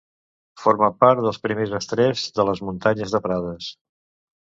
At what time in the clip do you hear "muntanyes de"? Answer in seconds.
2.71-3.25